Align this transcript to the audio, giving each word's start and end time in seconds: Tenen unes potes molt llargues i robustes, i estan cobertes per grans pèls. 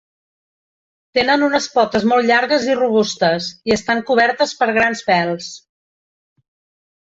Tenen 1.17 1.43
unes 1.47 1.67
potes 1.75 2.07
molt 2.11 2.27
llargues 2.31 2.65
i 2.69 2.77
robustes, 2.79 3.51
i 3.71 3.75
estan 3.77 4.01
cobertes 4.09 4.55
per 4.63 4.71
grans 4.79 5.05
pèls. 5.11 5.53